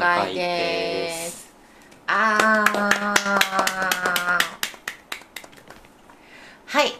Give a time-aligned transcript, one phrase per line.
[0.00, 1.52] 題名のない読書会です。
[2.06, 2.80] あー。
[6.66, 6.92] はい。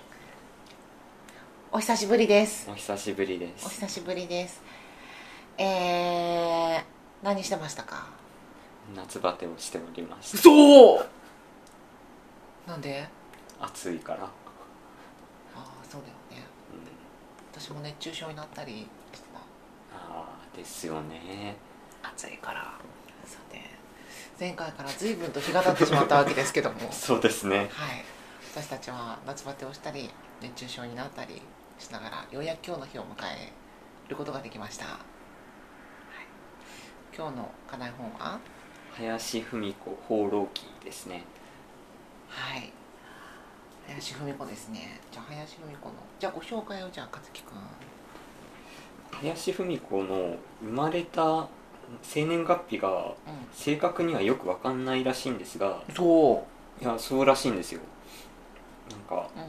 [1.72, 2.68] お久しぶりです。
[2.70, 4.60] お久しぶりでおす久しぶりです。
[5.56, 6.82] えー、
[7.22, 8.08] 何してましたか？
[8.94, 10.36] 夏バテをしております。
[10.36, 11.06] そう
[12.66, 13.08] なんで？
[13.60, 14.30] 暑いから、あ
[15.54, 16.46] あそうだよね。
[16.72, 16.80] うん、
[17.60, 19.38] 私も熱中症になったりしてた。
[19.38, 21.56] ああですよね。
[22.02, 22.74] 暑いから
[24.38, 26.78] 前回から随分と日が経ってしまったわけですけども。
[26.92, 27.58] そうですね。
[27.58, 27.68] はい。
[28.54, 31.40] 私たちは夏バテをしたり熱中症になったり
[31.78, 33.52] しながらようやく今日の日を迎え
[34.08, 34.98] ることができました、はい、
[37.16, 38.38] 今日の課題本は？
[38.94, 41.24] 林芙美子放浪記ですね。
[42.28, 42.70] はい。
[43.86, 45.00] 林芙美子ですね。
[45.10, 47.58] じゃあ林芙美子のじゃあご紹介をじゃあ勝木くん。
[49.12, 51.48] 林芙美子の生まれた
[52.02, 53.12] 生年月日が
[53.52, 56.46] 正確にはよくわかんないらしいんですがうんそ
[56.80, 56.84] う。
[56.84, 57.80] いやそうらしいんですよ。
[58.90, 59.42] なんかうん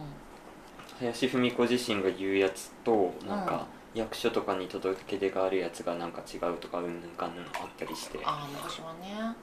[1.00, 9.36] 林芙美子自身が言うやつとなんか役所とかに届け出があるやつがなんか違うとかうんぬんかんぬんあったりして、ああ昔はね。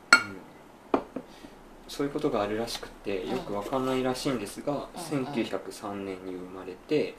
[0.95, 1.01] うん。
[1.89, 4.81] そういうことがあるらしくてよくわかんないらしいんですが、うん
[5.25, 7.17] 1903年に生まれて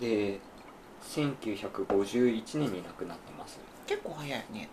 [0.00, 0.06] うん。
[0.06, 0.40] で
[1.02, 4.68] 1951年に亡くなってます結構早いよね。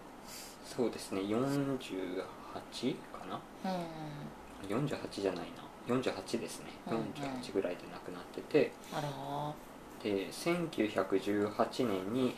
[0.66, 1.22] そうですね。
[1.22, 2.16] 48
[3.12, 3.40] かな？
[3.66, 5.46] うん48じゃない
[5.88, 5.96] な。
[5.96, 6.66] 48ですね。
[6.88, 7.04] うんうん。
[7.42, 8.72] 48ぐらいで亡くなってて。
[8.94, 9.10] あら。
[10.04, 12.36] で1918年に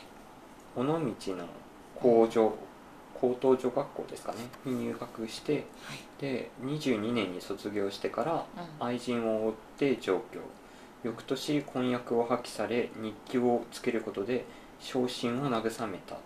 [0.75, 1.05] 尾道の
[1.95, 2.53] 工場
[3.13, 4.37] 高等女学校ですかね？
[4.65, 5.63] に入学してはい。
[6.19, 8.45] で22年に卒業してから
[8.79, 8.85] うん。
[8.85, 10.39] 愛人を追って上京。
[11.03, 14.45] 翌年婚約を破棄され日記をつけることで
[14.79, 16.21] 昇進を慰めたと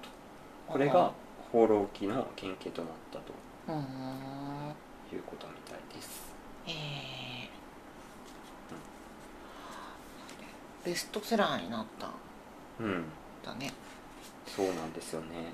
[0.68, 1.12] これが
[1.52, 3.34] 「放浪記」の原型となったと
[3.68, 3.76] うん
[5.14, 6.34] いうことみたいです。
[6.68, 12.08] えー、ベストセラーになった。
[12.08, 12.12] ん
[12.80, 13.06] うん。
[13.44, 13.72] だね。
[14.48, 15.54] そうなんですよね。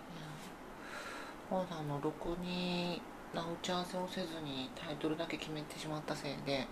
[1.50, 3.02] 本さんのろくに
[3.34, 6.66] 打ち合わせをせずにタイトルだけ決めてしまったせいで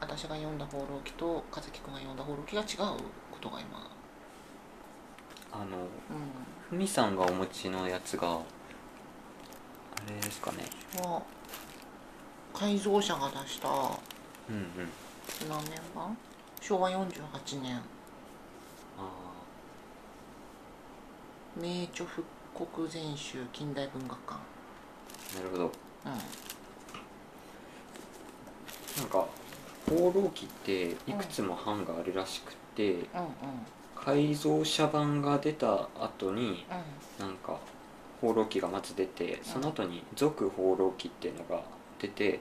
[0.00, 2.64] 私が読んだ「放浪記」と和樹くんが読んだ「放浪記」が違
[2.94, 2.98] う
[3.30, 3.90] ことが今。
[5.50, 8.42] あのうんふみさんがお持ちのやつがあ
[10.06, 10.58] れですかね。
[11.02, 11.22] は
[12.52, 13.72] 改造車が出したう
[14.52, 14.88] んうん。
[15.48, 16.16] 何年版？
[16.60, 17.76] 昭和48年。
[17.76, 17.80] あ
[21.56, 22.22] 名著復
[22.54, 24.34] 刻全集近代文学館。
[24.34, 25.64] あなるほど。
[25.64, 26.12] うん。
[29.00, 29.26] なんか
[29.88, 33.04] 「放浪記」っていくつも版があるらしくて、うんうん
[34.04, 36.66] 改造車版が出た後に
[37.18, 37.26] うん。
[37.26, 37.58] なんか
[38.20, 41.62] 「放浪記」がまず出てその後に「続放浪記」っていうのが
[41.98, 42.40] 出て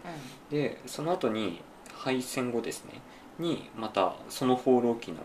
[0.49, 1.61] でその後に
[1.93, 3.01] 敗戦後ですね
[3.39, 5.17] にまたその「放浪記」の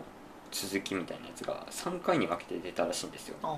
[0.51, 3.37] 続きみたいなやつが3回に分けて出たらしいんですよ。
[3.43, 3.57] あ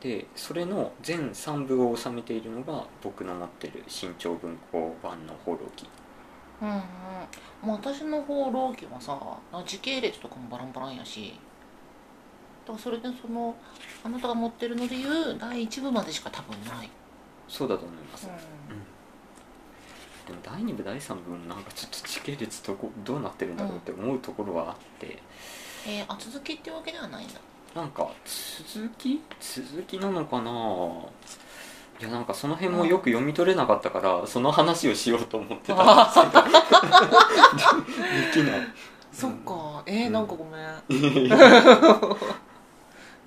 [0.00, 5.88] でそれの全3部を収めているのが僕の持ってる新潮文庫版の「放浪記。
[6.62, 6.80] ーうんうん。
[7.62, 9.18] もう私の放浪記はさ
[9.64, 11.38] 時系列とかもバランバランやし
[12.66, 13.54] だからそれでその
[14.02, 16.90] あなたが持ってるのでいう第1部までしか多分ない」
[17.48, 18.30] そうだと思います、う
[20.26, 25.10] でも第2部第3部もなんかちょっと時系列どこどうなってるんだろうって思うところはあって、ん
[25.86, 27.34] えー、あ続きってわけではないんだ。
[27.76, 28.10] なんか
[28.64, 29.20] 続き？
[29.40, 30.50] 続きなのかな？
[32.00, 35.76] いやなんかその辺もよく読み取れなかったから、その話をしようと思ってたん
[36.08, 36.42] ですけど。
[38.26, 38.66] できない。
[39.12, 39.84] そっか。
[39.86, 40.62] えー、うんなんかごめん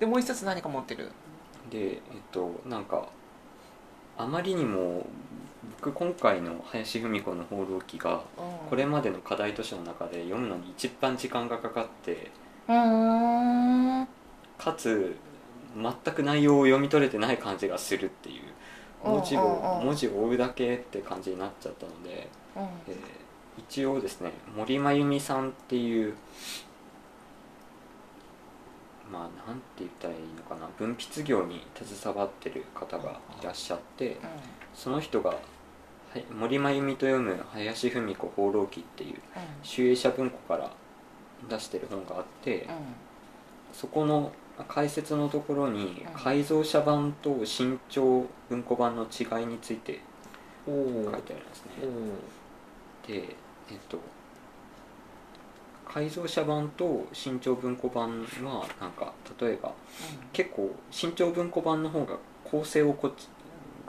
[0.00, 1.12] でもう一つ何か持ってる？
[1.70, 1.98] でえっ
[2.32, 3.08] となんか
[4.18, 5.06] あまりにも
[5.76, 8.68] 僕今回の林芙美子の「放浪記」がうん。
[8.68, 12.30] これまでの課題図書の中で読むのに一番時間がかかって
[12.66, 14.06] か
[14.76, 15.16] つ
[15.76, 18.42] 全く内容を読み取れてない感じがするっていう
[19.04, 22.62] 文字を文字を追うだけって感じになっちゃったので、うん。
[22.88, 22.96] えー
[23.58, 26.14] 一応ですね森真由美さんっていう
[29.10, 30.68] まあなんて言ったらいいのかな。
[30.78, 34.16] 文筆業に携わってる方がいらっしゃって
[34.74, 35.36] その人がは
[36.16, 39.18] い森真由美と読む林芙美子放浪記っていう
[39.62, 40.70] 集英社文庫から
[41.48, 42.68] 出してる本があって、
[43.72, 44.32] そこの
[44.68, 46.12] 解説のところにうん。
[46.12, 50.00] 改造車版と新潮文庫版の違いについて
[50.66, 51.70] 書いてありますね、
[53.06, 53.36] で
[53.70, 53.98] えっと
[55.92, 59.72] 改造車版と新潮文庫版はなんか例えば
[60.32, 63.28] 結構新潮文庫版の方が構成をこっち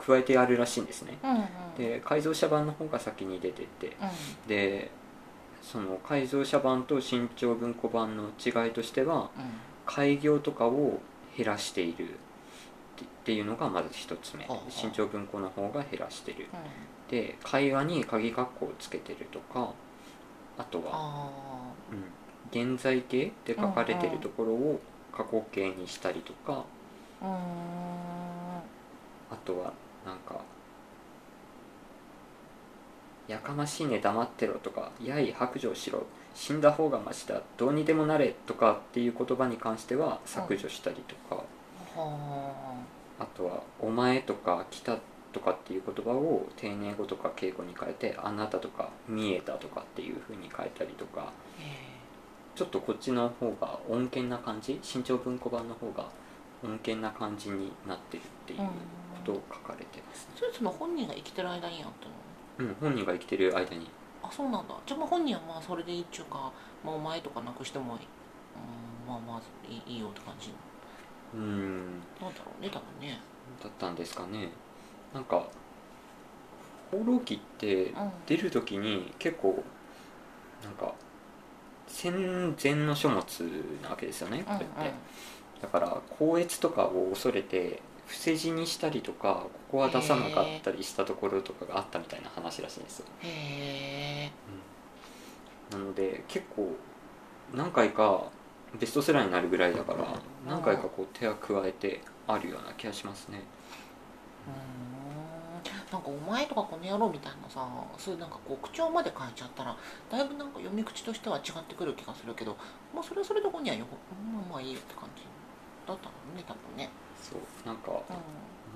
[0.04, 1.16] 加えてあるらしいんですね。
[1.22, 1.44] うんうん。
[1.78, 3.86] で改造車版の方が先に出てて。
[3.86, 3.90] う
[4.46, 4.48] ん。
[4.48, 4.90] で
[5.62, 9.44] その改造車版と新潮文庫版の違いとしてはうん。
[9.86, 10.98] 開業とかを
[11.36, 12.08] 減らしているっ
[12.96, 14.44] てっていうのがまず一つ目。
[14.46, 14.70] はあはあ。
[14.70, 16.48] 新潮文庫の方が減らしてる。
[16.52, 17.10] うん。
[17.16, 19.72] で会話に鍵括弧をつけてるとか
[20.58, 21.71] あとは、
[22.52, 26.64] 現在形で書かれてるところを過去形にしたりとか
[27.22, 27.32] あうーん
[29.32, 29.72] あとは
[30.04, 30.40] なんか
[33.26, 36.04] 「やかましいね黙ってろ」とか「やい白状しろ」
[36.34, 41.44] 「死んだ方がましだどうにでもなれ」とかっていう言葉に関しては削除したりとか、は
[43.18, 43.26] あ。
[43.34, 44.98] とは「お前」とか「来た」
[45.32, 51.81] とかっていう言葉を丁寧語とか敬語に変えて「あなた」とか「見えた」とかっていう風に変えたりとかあえ
[52.54, 56.06] ちょっとこっちの方が穏健な感じ新潮文庫版の方が
[56.62, 58.64] 穏健な感じになってるっていうこ
[59.24, 60.32] とを書かれてますね。
[60.36, 61.90] ーそれその本人が生きてる間にやっ
[62.58, 62.68] たの。
[62.68, 63.88] うん、本人が生きてる間に。
[64.22, 64.74] あそうなんだ。
[64.86, 66.52] じゃあまあ本人はまあそれでいいっちゅうか、
[66.84, 68.00] まあ、お前とかなくしてもいい、
[68.54, 70.52] うん、まあまあいいいいよって感じ。
[71.34, 72.00] うん。
[72.20, 73.18] なんだろうね多分ね。
[73.62, 74.50] だったんですかね。
[75.14, 75.46] なんか
[76.90, 78.12] 「放浪記」ってうん。
[78.26, 79.64] 出る時に結構
[80.62, 80.94] なんか
[81.86, 83.22] 戦前の書物
[83.82, 84.92] なわけですよねこれって、
[85.60, 93.06] だから校閲とかを恐れて伏せ字にしたりとかここは出さなかったりしたところとかがあったみたいな話らしいんですよ。
[93.22, 93.28] うん。
[93.28, 93.32] へ
[94.26, 94.30] え
[95.70, 96.76] なので結構
[97.54, 98.24] 何回か
[98.78, 103.42] ベストセラーになるぐらいだから何回かこう手は加えてあるような気がしますね。
[104.48, 104.91] うーん
[105.92, 107.66] なんか「お前」とか「この野郎」みたいなさ
[107.98, 109.76] そういうなんかこう口調まで変えちゃったら
[110.10, 112.56] だいぶなんか読み口としては違ってくる気がするけど
[112.94, 113.84] まあそれはそれで本にはよ
[114.32, 115.22] まあまあいいよって感じ
[115.86, 116.90] だったのね多分ね。
[117.20, 118.02] そうなんかう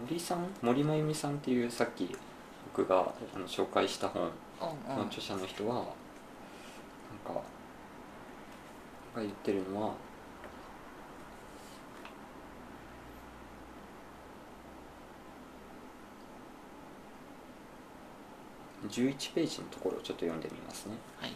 [0.02, 0.46] 森さん？
[0.62, 2.14] 森真由美さんっていうさっき
[2.76, 3.00] 僕が
[3.34, 4.96] あの紹介した本んうんうん。
[4.98, 7.40] の著者の人はなんか
[9.14, 9.92] が言ってるのは
[18.88, 20.94] 11ページのところをちょっと読んでみますね。
[21.20, 21.32] はい。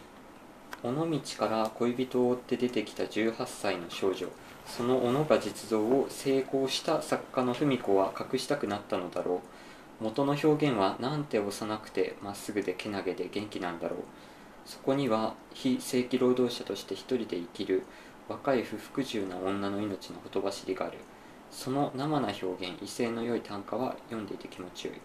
[0.83, 4.27] 尾道から恋人を追って出てきた18歳の少女
[4.65, 9.41] その小野が実像を成功した作家の文子は隠したくなったのだろ
[9.99, 10.03] う。
[10.03, 13.99] 元の表現はなんて幼くてまっすぐでけなげで元気なんだろう。
[14.65, 17.83] そこには非正規労働者として一人で生きる
[18.29, 20.97] 若い不服従な女の命のほとばしりがある。
[21.51, 24.95] その生な表現威勢の良い短歌は読んでいて気持ちよい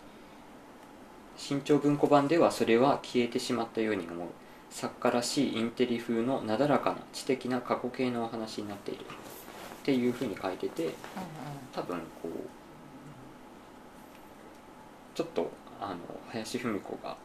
[1.37, 4.29] 新潮文庫版ではそれは消えてしまったように思う。
[4.71, 9.05] 作家らしいインテリ風のなだらかな知的な過去形のお話になっている。
[9.05, 9.09] っ
[9.87, 10.93] ていうふうに書いててうん
[11.73, 12.31] 多分こう
[15.15, 15.49] ちょっと
[15.81, 15.97] あの
[16.29, 17.17] 林芙美子が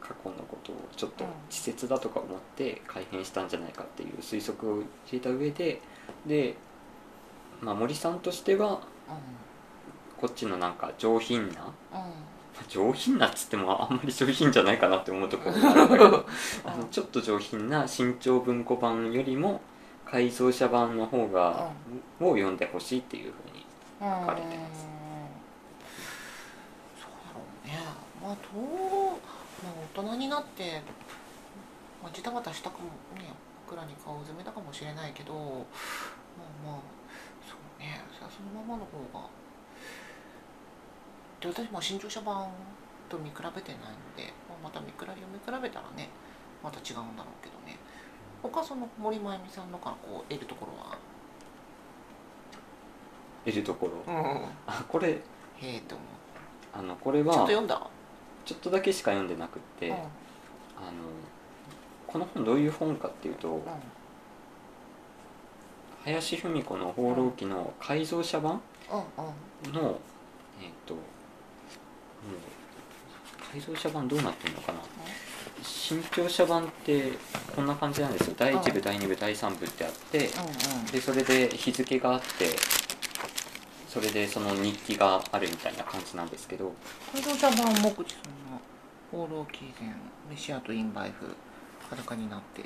[0.00, 5.80] 過去のことをちょっとうん稚拙だとか思って改変したんじゃないかっていう推測を入れた上で
[6.26, 6.56] で、
[7.60, 8.80] まあ、森さんとしては
[10.20, 11.72] こっちのなんか上品な
[12.68, 16.26] 上品なっつってもあんまり上品じゃないかなって思うところがあるんだけど。
[16.64, 19.60] あのちょっと上品な新潮文庫版よりも
[20.04, 21.70] 改造車版の方が、
[22.20, 23.66] を読んでほしいっていうふうに
[24.00, 24.86] うん書かれてます。
[27.00, 27.78] そうだろうね。
[28.22, 28.64] まあどう、
[29.64, 30.82] まあ、大人になって、
[32.02, 32.84] まあ、ジタバタしたかも
[33.20, 33.32] ね
[33.66, 35.44] 僕らに顔を詰めたかもしれないけどまあ
[36.64, 36.80] まあ
[37.46, 38.00] そうね。
[38.18, 38.24] そ
[38.54, 39.26] のままの方が
[41.40, 42.48] で私も新潮社版
[43.08, 46.08] と見比べてないので、まあ、また見比べ読み比べたらね
[46.62, 47.78] また違うんだろうけどね。
[48.42, 50.98] 他その森真由美さんのからこう得るところは？
[53.44, 55.20] 得るところ、うんへあこれ
[55.60, 56.08] えと思う。
[56.72, 57.80] あのこれちょっとは読んだ？
[58.44, 59.94] ちょっとだけしか読んでなくって、うん。
[59.94, 60.06] あの
[62.06, 63.62] この本どういう本かっていうと、うん。
[66.04, 69.24] 林芙美子の「放浪記」の改造車版うん
[69.66, 69.72] うん。
[69.72, 69.98] の
[70.60, 71.02] えっ、ともう
[73.52, 74.78] 改造車版どうなってるのかな。
[75.62, 77.12] 新潮車版って
[77.54, 78.34] こんな感じなんですよ。
[78.36, 80.86] 第1部第2部第3部ってあってうんうん。
[80.86, 82.26] でそれで日付があって
[83.88, 86.72] それでその日記があるみたいな感じなんですけど。
[87.12, 88.60] 改造者版目次さんの
[89.10, 89.88] 放浪記前
[90.30, 91.26] メシアとインバイフ
[91.88, 92.62] 裸になって。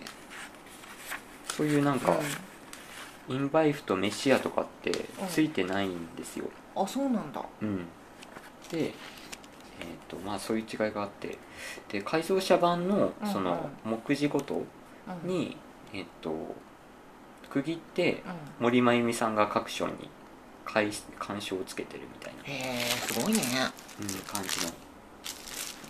[1.57, 2.19] そういうなんか、
[3.29, 4.91] インバイフとメシアとかって
[5.29, 7.45] ついてないんですよ、あそうなんだ。
[7.61, 7.85] うん、
[8.71, 11.39] で、えーとまあ、そういう違いがあって
[11.89, 14.63] で改造車版のうんその目次ごと
[15.25, 15.29] うん。
[15.29, 15.57] に、
[15.93, 16.33] えっと
[17.51, 18.21] 区切ってうん。
[18.61, 20.09] 森真由美さんが各章に
[20.65, 23.41] 解鑑賞をつけてるみたいな、へえすごいね。
[24.01, 24.67] うん、感じ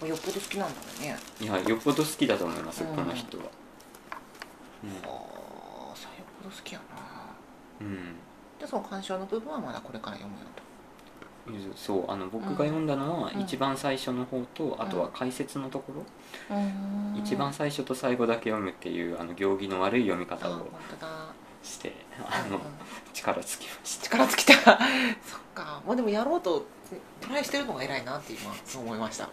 [0.02, 0.08] の。
[0.08, 1.16] よっぽど好きなんだろうね。
[1.40, 2.96] いやよっぽど好きだと思います、うん。
[2.96, 3.44] この人は。
[3.44, 5.06] あ
[5.92, 6.96] あさよっぽど好きやな。
[7.80, 8.16] うん、うん。
[8.58, 10.62] でその鑑賞の部分はまだこれから読むよと
[11.74, 13.40] そうあの僕が読んだのはうん。
[13.40, 15.92] 一番最初の方と、あとは解説のとこ
[16.48, 17.18] ろ、うん。
[17.18, 20.68] 一番最初と最後だけ読むっていうあの行儀の悪い読みあ方を
[21.62, 22.62] してあのうん
[23.12, 24.04] 力尽きました。
[24.04, 24.54] 力尽きた。
[25.24, 25.82] そっか。
[25.86, 26.64] まあでもやろうと
[27.20, 29.28] トライしてるのが偉いなって今そう思いました。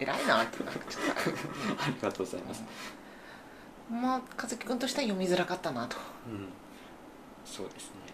[0.00, 1.02] 偉いなってなんかちょっ
[1.84, 5.96] ありがとうございます、とまあ和樹君としては読みづらかったなと。
[6.28, 6.48] うん、
[7.44, 8.07] そうですね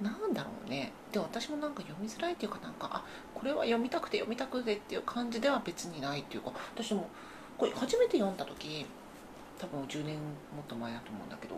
[0.00, 7.08] なんだろうねで私もなんか読みづらいっていうかなんかあこれは読みたくて読みたくてっていう感じでは別にないっていうか私も
[7.56, 8.86] これ初めて読んだ時
[9.58, 11.54] 多分10年もっと前だと思うんだけど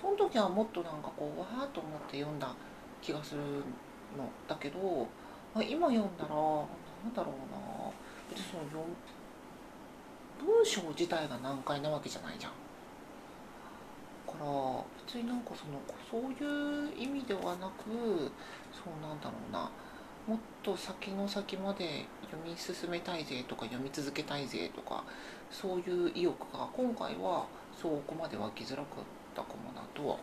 [0.00, 2.54] その時はもっとなんかこうわーっと思って読んだ
[3.02, 3.40] 気がする
[4.16, 5.06] のだけど
[5.54, 7.90] 今読んだらなんだろうな
[8.30, 8.84] 別にその読
[10.38, 12.52] 文章自体が難解なわけじゃないじゃん。
[14.38, 18.30] だから別になんかそのそういう意味ではなく
[18.72, 19.70] そうなんだろうな。
[20.26, 25.04] もっと先の先まで読み進めたいぜとか読み続けたいぜとか
[25.52, 27.46] そういう意欲が今回は
[27.80, 29.04] そこまで湧きづらかっ
[29.36, 30.18] たかもなとは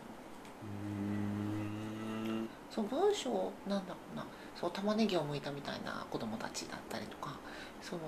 [2.70, 4.26] その文章なんだろうな。
[4.54, 7.34] そう玉ねぎを剥いたみたいな子供たちだったりとか
[7.80, 8.02] その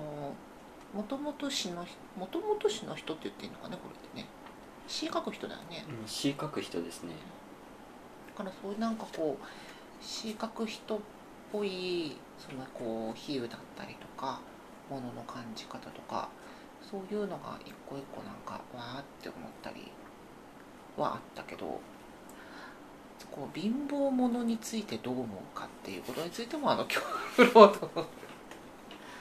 [0.95, 1.85] もともと詩の
[2.17, 4.27] もともと詩の人って言っていいのかねこれってね
[4.87, 5.85] 詩書く人だよね。
[6.07, 7.15] 詩書く人ですね。
[8.29, 11.01] だからそういうなんかこう詩書く人っ
[11.53, 14.41] ぽいそのこう比喩だったりとか
[14.91, 16.29] ものの感じ方とか
[16.83, 19.91] そういうのが一個一個なんかわーって思ったり
[20.97, 21.81] はあったけど
[23.31, 28.07] こう貧乏者についてどう思うかっていうことについてもあの 今日振ろうと思う、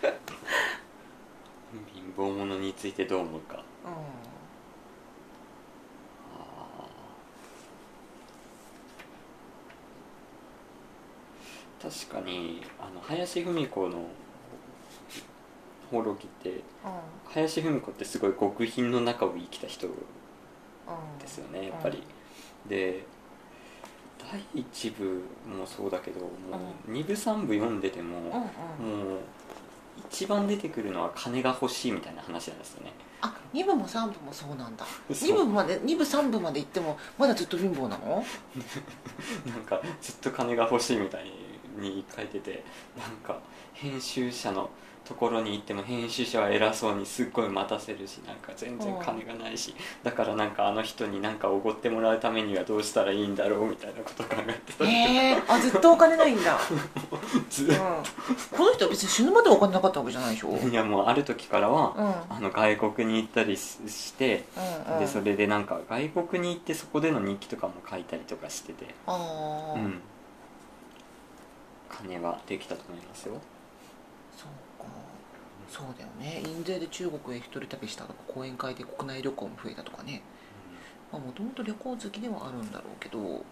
[1.94, 3.58] 貧乏者についてどう思うか。
[3.58, 4.35] うあ
[11.90, 14.08] 確かにあの林芙美子の
[15.92, 16.62] 「放浪記」って
[17.30, 19.94] 林芙美子ってすごい極貧の中を生きた人うん。
[21.20, 22.04] ですよねやっぱり、
[22.68, 23.04] で
[24.32, 26.30] 第一部もそうだけどもう
[26.92, 28.42] 二部三部読んでても、もう
[30.10, 32.94] 一番出てくるのは金が欲しいみたいな話なんですよね。
[33.22, 34.86] あ二部も三部もそうなんだ。
[35.12, 38.24] そう二部まで二部三部まで行ってもまだずっと貧乏なの？
[39.48, 41.32] なんかずっと金が欲しいみたい
[41.80, 42.64] に書いてて
[42.98, 43.40] なんか
[43.74, 44.70] 編集者の
[45.06, 56.60] ところに行っても編集者は偉そうにすっごい待たせるしなんか全然金がないしだからなんかあの人になんかおごってもらうためにはどうしたらいいんだろうみたいなこと考えてたりええあずっとお金ないんだ、
[57.50, 61.94] ずうん、この人は別に死ぬまでお金なかったわけじゃないでしょ、うんうんいやもうある時からは
[62.30, 62.36] うん。
[62.38, 64.46] あの外国に行ったりしして
[64.92, 68.96] うん、でそれでなんか外国に行ってそこでの日記とかも書いたりとかしてて。
[69.06, 70.02] ああ、うん
[71.90, 73.42] 金はできたと思いますよ。
[74.38, 74.90] そうか。
[75.70, 76.42] そうだよね。
[76.46, 80.22] 印税で中国へ一人旅したとか講演会で国内旅行も増えたとかね。
[81.12, 83.44] もともと旅行好きではあるんだろうけど。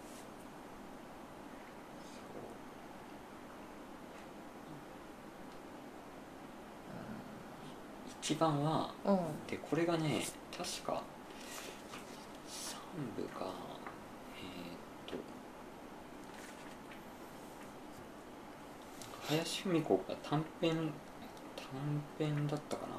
[8.22, 9.18] 一番はうん。
[9.46, 10.24] でこれがね
[10.56, 11.02] 確か
[12.48, 13.46] 3部か
[14.38, 15.22] えーっと
[19.30, 20.92] 林芙美子が短編
[21.56, 21.66] 短
[22.18, 22.94] 編だったかな。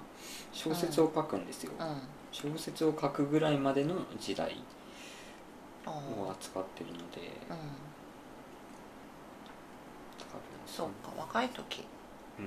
[0.52, 2.02] 小説を書くんですよ、うん。
[2.32, 4.58] 小説を書くぐらいまでの時代
[5.86, 7.22] あをあ扱ってるので。
[7.50, 7.58] うん。
[10.66, 11.86] そうか若い時。
[12.40, 12.46] うん。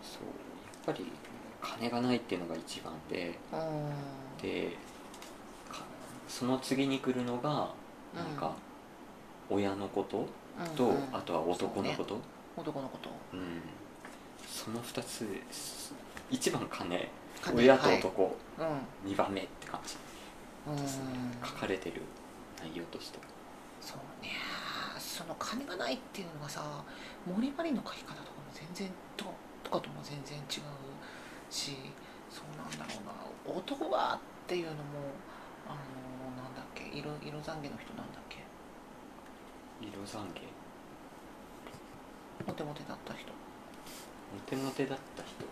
[0.00, 0.22] そう。
[0.88, 1.12] やっぱり
[1.60, 3.38] 金がないっていうのが一番で。
[3.52, 3.90] うん。
[4.40, 4.83] でか
[6.36, 7.70] その次に来るのが
[8.12, 8.56] なんか
[9.48, 10.26] 親のこと？
[10.74, 10.90] と、うん。
[10.90, 11.08] うん。
[11.12, 12.18] あとは男のこと？
[12.56, 13.08] 男のこと。
[13.32, 13.62] うん。
[14.44, 15.28] その2つ
[16.32, 17.08] 一番金。
[17.40, 17.56] 金。
[17.56, 19.12] 親と男、うん。
[19.12, 19.96] 2番目って感じ。
[20.66, 20.76] うん。
[20.76, 21.04] ですね
[21.44, 22.02] 書かれてる。
[22.58, 23.18] 内容として。
[23.18, 23.24] は
[23.80, 24.30] そうね。
[24.98, 26.82] その金がないっていうのがさ
[27.24, 29.26] 森まりの書き方とかも全然と
[29.62, 30.44] とかとも全然違う
[31.48, 31.76] し
[32.28, 33.00] そうなんだろ
[33.46, 33.60] うな。
[33.60, 34.82] 男はっていうのも
[35.68, 35.76] あの
[36.94, 38.38] 色色懺悔の人なんだっけ？
[39.82, 40.46] 色懺悔？
[42.46, 43.32] モテモテだった人。
[44.32, 45.44] モテモテだった人？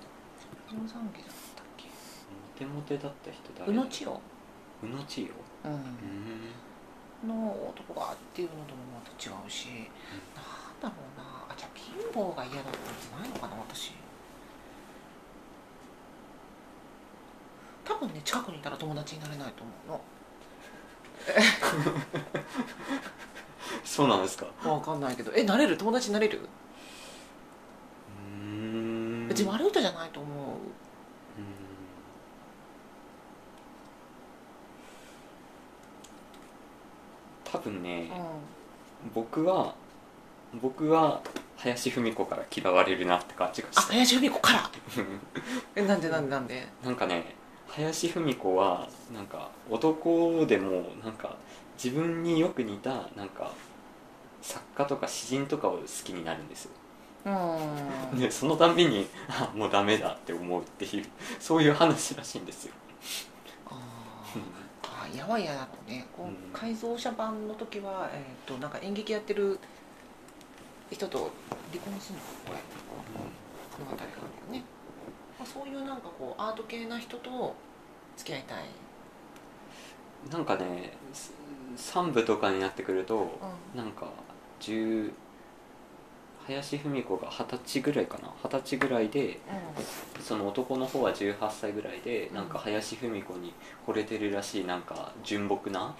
[0.68, 1.86] 日野三家だったっけ？
[1.86, 1.92] モ
[2.56, 3.72] テモテだった人誰？
[3.72, 4.20] 宇野千代。
[4.82, 5.70] 宇野千代？
[5.70, 5.76] ううん。
[5.78, 9.68] んの男がっていうのともまた違うし、
[10.34, 11.22] なんだろうな。
[11.48, 13.92] あじゃあ貧乏が嫌だったんじゃないのかな私。
[17.84, 20.00] 多分ね近くにいたら友達になれないと思
[23.84, 24.46] そうなんですか？
[24.64, 25.32] うの分かんないけど。
[25.34, 25.76] えなれる？
[25.76, 26.40] 友達になれる？
[26.40, 28.46] うー
[29.24, 29.28] ん。
[29.28, 30.36] 別に悪い人じゃないと思う。
[30.46, 30.54] うん。
[37.44, 38.10] 多分ね、
[39.04, 39.12] うん。
[39.14, 39.74] 僕は
[40.60, 41.20] 僕は
[41.58, 44.70] 林芙美子から嫌われるなって感じがあした林芙美子から？
[45.76, 46.66] えなんでなんでなんで？
[46.84, 47.34] なんかね
[47.74, 51.36] 林芙美子はなんか男でもなんか
[51.82, 53.52] 自分によく似たなんか
[54.42, 56.70] 作家とか詩人とかを好きになるんですよ。
[57.24, 58.18] うん。
[58.18, 61.06] でそのたんびにあもうダメだって思うっていう
[61.40, 62.74] そういう話らしいんですよ。
[63.70, 65.04] あー。
[65.04, 66.06] あ嫌は嫌だとね。
[66.16, 66.36] こううん。
[66.52, 69.58] 改造車版の時は、えー、となんか演劇やってる
[70.90, 71.30] 人と
[71.70, 72.24] 離婚するの？
[72.48, 72.58] これ。
[73.78, 74.64] 物語があるよね、
[75.42, 77.52] まあ、そういうなんかこうアート系な人と
[78.16, 78.58] 付き合いたい、
[80.30, 80.92] なんかね
[81.76, 83.40] 3部とかになってくると
[83.74, 83.76] うん。
[83.76, 84.06] なんか
[84.60, 85.10] 10
[86.46, 88.28] 林芙美子が二十歳ぐらいかな。
[88.44, 89.40] 二十歳ぐらいで
[90.20, 92.34] その男の方は18歳ぐらいでうん。
[92.36, 93.52] なんか林芙美子に
[93.84, 95.92] 惚れてるらしいなんか純朴な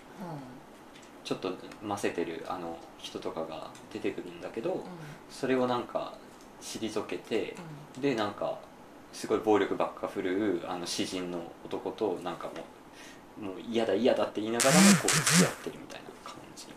[1.25, 4.85] ちょっとませてるあの人とかが出てくるんだけどうんうん。
[5.29, 6.15] それをなんか
[6.61, 7.57] 退けて
[7.97, 8.03] うん。
[8.03, 8.57] でなんか
[9.13, 12.53] すごい暴力ばっか振るうあの詩人の男となんかも
[13.41, 16.73] うもう嫌だ嫌だって言いながらもこう付き合ってるみたいな感じだ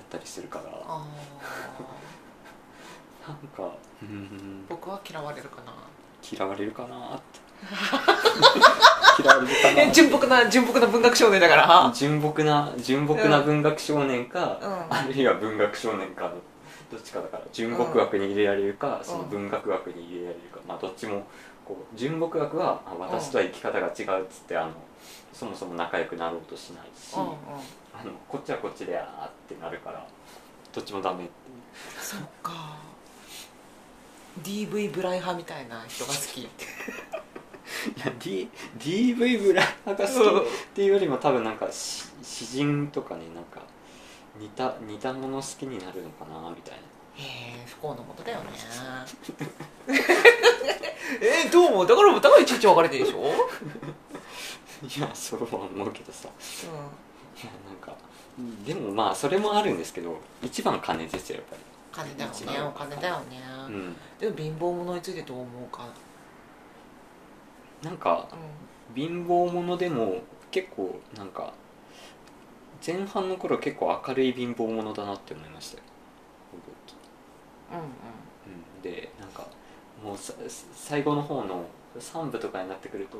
[0.00, 0.64] ったりするから。
[0.86, 1.04] あ
[3.26, 3.62] なんか
[4.02, 4.64] うーん。
[4.66, 5.72] ー僕は嫌われるかな。
[6.30, 7.16] 嫌われるかな。
[7.16, 7.20] っ
[9.16, 11.90] て嫌われるかなえ純朴な純朴な文学少年だから。
[11.94, 14.86] 純朴な純朴な文学少年か、うん。
[14.94, 16.32] あるいは文学少年かの
[16.92, 21.24] どっちかだから純朴学に入れられるか、その文学学に入れられるか、まあどっちも
[21.64, 24.72] こう純朴学はあ私とは生き方が違うっつってあの
[25.32, 27.18] そもそも仲良くなろうとしないし、あ
[28.04, 30.06] のこっちはこっちであーってなるから
[30.70, 31.30] どっちもダメ
[31.98, 32.76] そっか。
[34.42, 36.40] DV ブライ派みたいな人が好き。
[36.44, 36.46] い
[38.04, 40.06] や、D、DV ブラが好きっ
[40.74, 43.62] ていうよりも多分なんかし詩人とかねなんか
[44.42, 46.80] 似た似たもの好きになるのかなみたいな。
[47.14, 48.50] へえ不幸なことだよね。
[51.46, 51.86] えどう思う？
[51.86, 53.30] だからだからいちいち別れてるでしょ、うん、い
[55.00, 56.28] やそうは思うけどさ。
[56.28, 57.94] いやなんか
[58.66, 61.44] でもまあそれもあるんですけど一番金ですよやっ
[61.92, 62.36] ぱ金だよね
[62.68, 63.96] お金だよね、りうん。
[64.18, 65.84] でも貧乏者についてどう思うか、
[67.82, 68.36] なんかう
[68.98, 71.52] 貧乏者でも結構なんか
[72.84, 75.82] 前半の頃結構明るい貧乏者だなって思いましたよ。
[77.76, 77.88] ん、うんうん。
[77.88, 79.46] うん、でなんか
[80.04, 80.32] もうさ
[80.74, 81.64] 最後の方の
[81.98, 83.18] 3部とかになってくると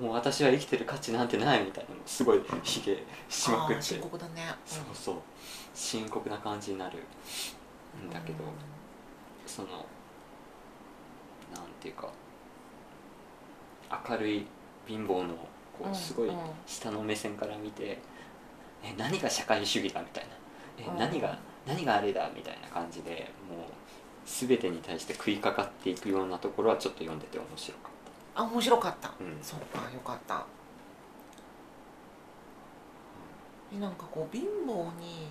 [0.00, 3.82] もう私は生きてる価値なんてないみたいなのすごいひげしまくって。
[3.82, 5.16] 深刻だね、そうそう。
[5.74, 6.98] 深刻な感じになる。
[7.94, 8.38] んだけど、
[9.46, 9.74] そのな
[11.60, 12.08] んていうか
[14.08, 14.46] 明るい
[14.86, 15.34] 貧乏の
[15.78, 16.36] こうんうすごいうん。
[16.66, 17.98] 下の目線から見て、
[18.84, 20.30] え何が社会主義だみたいな。
[20.78, 20.98] えうん。
[20.98, 23.66] 何が何があれだみたいな感じでもう
[24.26, 27.94] 全てに対して食いかかっていくようなところはちょっと読んでて面白かっ
[28.36, 30.44] あ面白かった、た、うん、そっかよかった。
[33.72, 35.28] えなんかこう貧乏に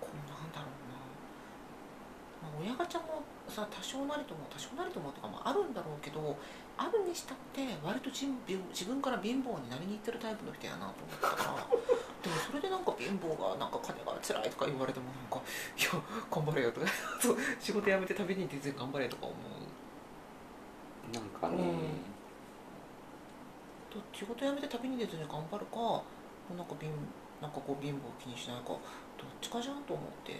[0.00, 0.98] こうなんだろうな、
[2.42, 6.36] まあ、親ガチャもさ多少なりとも多少なりともとかもあるんだろうけど
[6.76, 8.34] あるにしたって割と自分
[8.70, 15.38] 自分から貧乏になりにいってるタイプの人やなと思ったから でもそれでなんか貧乏がなんか金が辛いとか言われてもなんか
[15.78, 16.86] いや頑張れよとか
[17.20, 19.38] そう仕事辞めて旅に出て頑張れとか思う。
[21.12, 21.60] なんかね、
[23.90, 26.02] と仕事辞めて旅に出て頑張るかも
[26.50, 26.90] うなんか貧
[27.42, 28.80] なんかこう貧乏を気にしないかどっ
[29.40, 30.32] ちかじゃんと思って。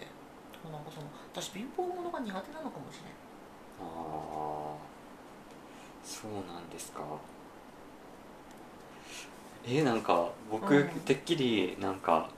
[0.65, 3.13] でもなんかその私貧乏者が苦手なのかもしれない
[3.85, 4.94] ああ
[6.05, 7.01] そうなんですか。
[9.67, 12.29] えなんか僕、うんてっきりなんか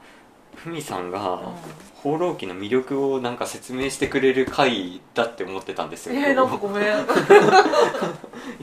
[0.55, 1.39] ふみさんがう
[2.03, 6.85] 「放浪記」の魅力をなんか説明してくれる回だって思ってたんですよえー、なんかごめん。
[6.87, 6.89] い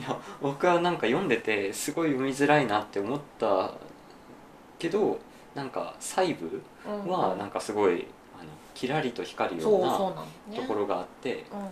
[0.02, 3.72] や僕はなんか読んでてすごい読みづらいなって思った
[4.78, 5.18] けど
[5.54, 6.62] なんか細部
[7.06, 8.06] はなんかすごい
[8.40, 9.98] あのキラリと光るような
[10.56, 11.68] ところがあってうん。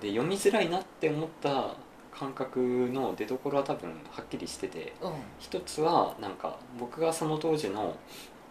[0.00, 1.74] で読みづらいなって思った
[2.12, 2.60] 感覚
[2.92, 5.12] の出所は多分はっきりしててうん。
[5.38, 7.96] 一つはなんか僕がその当時の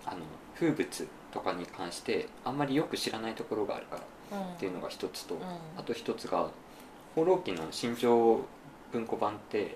[0.06, 0.18] あの
[0.56, 4.00] 風物とかに関してあんまりよく知らないところがあるか
[4.32, 4.54] らうん。
[4.54, 5.42] っていうのが一つと、うん。
[5.78, 6.50] あと一つが
[7.16, 8.42] 「放浪記」の新潮
[8.92, 9.76] 文庫版って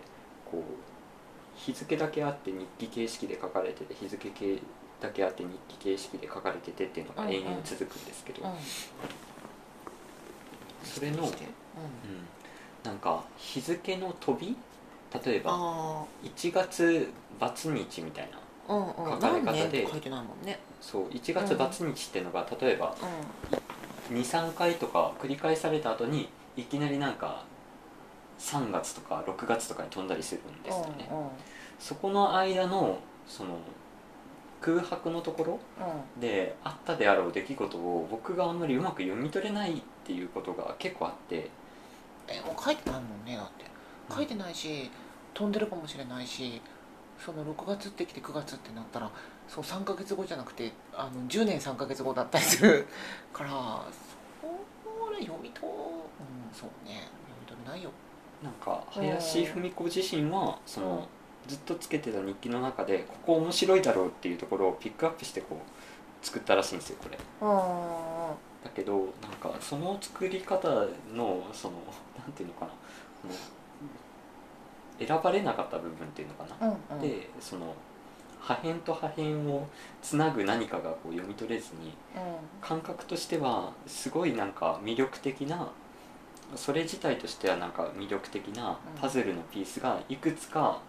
[0.50, 0.62] こう
[1.56, 4.60] 日付だけあって日記形式で書かれてて日付系
[5.00, 8.52] だけあって日記形式で書かれててっていうのが延々続くんですけど、うん。
[10.84, 11.52] それの、うんしてうん
[12.84, 14.56] なんか日付の飛び？
[15.26, 19.12] 例えばあ1月バツ日みたいなあうんうん。
[19.14, 20.60] 書かれ方で何年って書いてないもんね。
[20.82, 22.96] そう1月バツ日っていうのが例えば
[24.12, 27.46] う23回とか繰り返された後にいきなりなんか
[28.40, 31.28] 3月とか6月とかに飛んだりするんですよね、うんうん。
[31.80, 33.58] そこの間のその
[34.60, 36.22] 空白のところうん。
[36.22, 41.50] であったであろう出来事を僕があんまりうまく読み取れないっていうことが結構あって
[42.34, 43.66] えもう書いてないもんねだって。
[44.14, 44.90] 書いてないし
[45.34, 46.62] 飛んでるかもしれないし
[47.24, 49.10] その6月ってきて9月ってなったら
[49.48, 52.88] そう3ヶ月後じゃなくてあの10年3ヶ月後だったりする
[53.32, 53.50] から
[54.42, 57.10] それ読みとうんそうね。
[57.28, 57.90] 読み取れないよ。
[58.44, 61.04] なんか林芙美子自身はその、うん
[61.48, 67.18] ずっとつけてた日記の中でここ面白いだろうっていうところをピックアップしてこう作ったらしいんですよこれ。
[67.42, 70.70] あだけどなんかその作り方
[71.14, 71.76] のその
[72.18, 72.72] なんていうのかな。
[75.00, 77.02] 選ばれなかった部分っていうのかな、うんうん。
[77.02, 77.74] でその
[78.40, 79.68] 破片と破片を
[80.02, 81.94] つなぐ何かがこう読み取れずに
[82.62, 85.72] 感覚としてはすごいなんか魅力的な
[86.56, 90.80] それ自体としてはなんか魅力的なパズルのピースがいくつか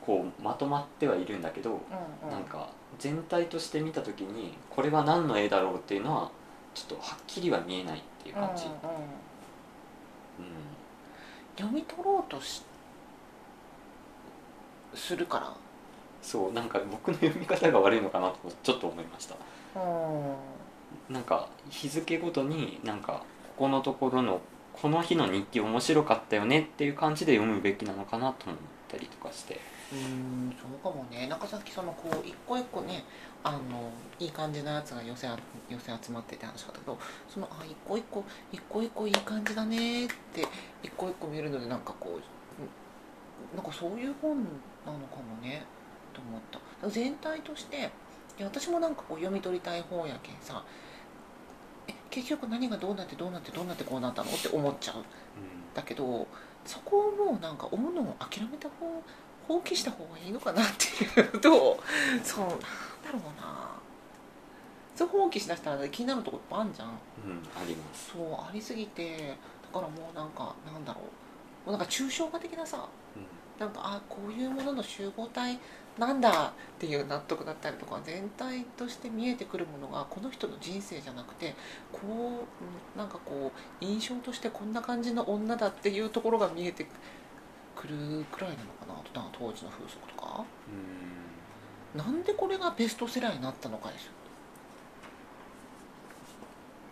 [0.00, 1.76] こうまとまってはいるんだけど、うん
[2.28, 2.30] うん。
[2.32, 2.68] なんか
[2.98, 6.30] 全体として見た時にこれは何の絵だろうっていうのは
[6.74, 8.78] ちょっとはっきりは見えないっていう感じ、うんうんうん。
[11.56, 12.62] 読み取ろうとし
[14.94, 15.54] するから。
[16.22, 19.34] そうなんか僕の読み方が悪いのかなとちょっと思いました。
[19.74, 19.78] う
[21.10, 21.14] ん。
[21.14, 23.24] なんか日付ごとになんか
[23.56, 24.40] ここのところの
[24.72, 28.58] この日の日記面白かったよねっていう感じで読むべきなのかなと思っ
[28.88, 29.60] たりとかして
[29.92, 31.26] うんそうかもね。
[31.26, 33.04] なんかさっきそのこう一個一個ね
[33.44, 33.58] あの
[34.18, 35.28] いい感じのやつが寄せ
[35.68, 40.46] 寄せ集まってて話だったけどそのあ一個一個一個一個いい感じだねって
[40.82, 44.36] 一個一個見るのでなんかこううんなんかそういう本
[44.86, 45.64] なのかもね
[46.14, 46.88] と思った。
[46.88, 47.90] 全体としていや
[48.46, 50.64] 私もなんかこう読み取りたい本やけんさ
[52.10, 55.04] 結局何がどうなってどうなってどうなってこうなったのって思っちゃううん
[55.74, 56.26] だけど
[56.64, 59.02] そこをもうなんか追うのを諦めた方
[59.46, 61.38] 放棄した方がいいのかなっていう。
[61.40, 61.78] と
[62.22, 62.64] そうなんだ
[63.12, 63.70] ろうな。
[64.94, 66.88] そう放棄しだしたら気になるとこいっぱいあるじゃん。
[66.88, 66.94] うん、
[67.56, 69.36] あります、そうありすぎて
[69.72, 71.04] だからもうなんかなんだろう。
[71.64, 72.88] もうなんか抽象画的なさ
[73.58, 75.58] なんかあこういうものの集合体
[75.98, 81.54] なんだっていう納得だったりとか全体として見えてくるものがこの人の人生じゃなくて
[81.92, 86.86] こううんなんかこう印象としてこんな感じの女だっていうところが見えて
[87.82, 88.94] くるくらいなのかな？
[88.94, 90.44] あと当時の風俗とか？
[91.94, 91.98] うん。
[91.98, 94.12] なんでこれがベストセラーになったのかですよ。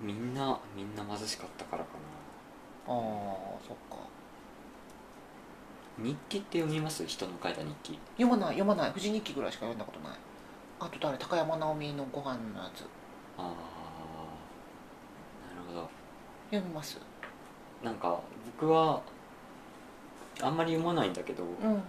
[0.01, 1.91] みんなみんな貧しかったからか
[2.89, 2.93] な。
[2.93, 2.99] ああ
[3.65, 3.99] そっか。
[5.99, 7.07] 日記って読みます？
[7.07, 7.99] 人の書いた日記。
[8.17, 8.91] 読まない読まない。
[8.91, 10.19] 藤日記ぐらいしか読んだことない。
[10.81, 11.17] あと誰？
[11.19, 12.85] 高山直美のご飯のやつ。
[13.39, 13.53] ああな
[15.55, 15.89] るほど。
[16.51, 16.99] 読みます？
[17.85, 18.21] なんか
[18.59, 19.01] 僕は
[20.43, 21.83] あんまり読まないんだけど、うん。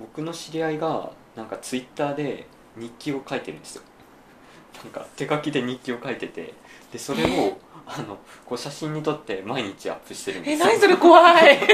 [0.00, 3.82] 僕の知り合いがなんかツイッターで日記を書いてるんですよ。
[4.84, 6.54] なんか手書きで日記を書いてて
[6.92, 10.66] でそれを、あのこう写真に撮って毎日アップしてるんですよ。
[10.66, 11.58] え何それ怖い。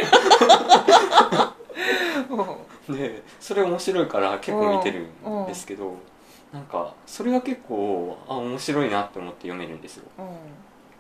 [2.89, 5.97] でそれ面白いから結構見てるんですけど、
[6.53, 10.05] なんかそれが結構あ面白いなって思って読めるんですよ。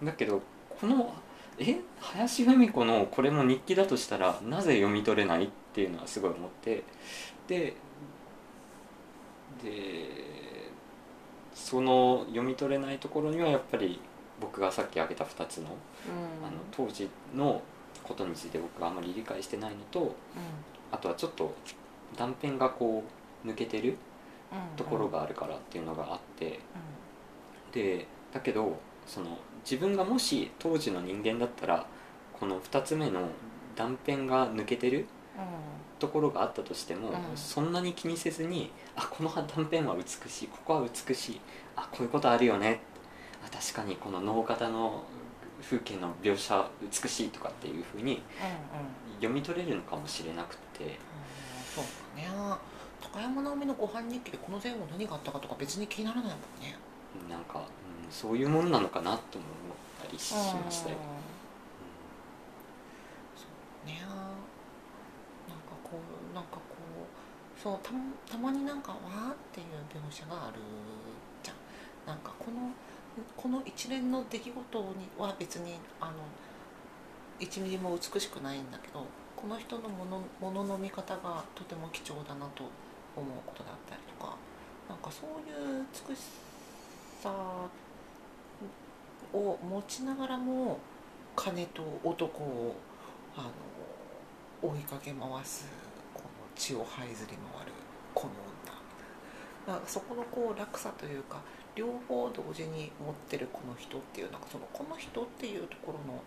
[0.00, 0.06] うん。
[0.06, 0.42] だけど
[0.80, 1.14] この
[1.58, 6.82] え林芙美子のこれも日記だとしたらなぜ読み取れないっていうのはすごい思って
[7.46, 7.74] で
[9.62, 10.24] で
[11.54, 14.00] その読み取れないところにはやっぱり
[14.40, 15.68] 僕がさっき挙げた2つの,、
[16.42, 17.62] あの当時の
[18.02, 20.14] ことについて僕があんまり理解してないのと
[20.90, 21.54] あとはちょっと
[22.16, 23.04] 断片がこ
[23.44, 23.96] う抜けてる
[24.76, 26.60] ところがあるからっていうのがあって
[27.72, 31.86] でだけどその自分がもし当時の人間だったら
[32.38, 33.28] この2つ目の
[33.74, 35.06] 断片が抜けてる
[35.98, 37.14] ところがあったとしても、うん。
[37.34, 41.40] そんなに気にせずにあこの断片は美しいここは美しい
[41.76, 42.80] あこういうことあるよね。
[43.44, 45.02] あ確確かにこの能方の
[45.62, 48.22] 風景の描写美しいとかっていうふうにうんうん。
[49.16, 50.84] 読み取れるのかもしれなくて。
[50.84, 50.90] うん。
[51.74, 51.84] そう
[52.16, 52.74] だね。
[53.00, 56.76] 高山直美のご飯日記でこの前後何があったかとか別に気にならないもんね
[57.28, 57.62] なんか、う
[58.08, 60.96] ん、そういうもんなのかなとも思ったりしましたよ、
[63.36, 63.42] そ
[63.84, 65.58] うねなん。
[65.58, 65.98] かこ
[66.32, 66.60] うなんかこ
[67.58, 67.90] うそうた
[68.32, 70.58] たまになんかわーっていう描写がある
[71.42, 71.56] じゃん。
[72.06, 72.70] なんかこの
[73.36, 76.12] この一連の出来事には別にあの
[77.40, 82.64] 1ミリも美しくないんだけどこの人のものものの見方がとても貴重だなと
[83.16, 84.36] 思うことだったりとか
[84.88, 86.30] なんかそういう美しさ
[87.24, 87.32] さ
[89.32, 90.78] を持ちながらも
[91.34, 92.76] 金と男を
[93.34, 93.50] あ
[94.62, 95.66] の追いかけ回す
[96.12, 97.72] この血を這いずり回る
[98.14, 98.32] この
[99.66, 99.72] 女。
[99.72, 101.40] なんかそこのこう落差というか
[101.74, 106.20] 両方同時に持ってるこの人っていうなんかそのこの人っていうところの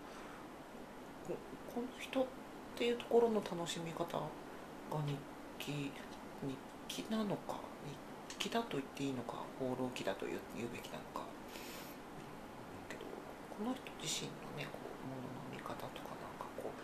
[1.72, 2.24] この人っ
[2.76, 4.26] ていうところの楽しみ方が
[5.06, 5.14] 日
[5.64, 5.92] 記
[6.88, 7.67] 日記なのか
[8.38, 10.38] 日記だと言っていいのか放浪記だと言う
[10.70, 11.26] べきなのか。
[12.86, 13.02] けど
[13.50, 16.78] この人自身のねこうものの見方とかなんかこう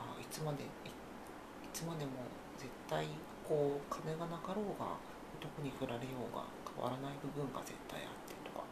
[0.00, 2.24] あいつまでいいつまでも
[2.56, 3.04] 絶対
[3.44, 4.96] こう金がなかろうが
[5.36, 8.64] 男に振られようが変わらない部分が絶対あってとか。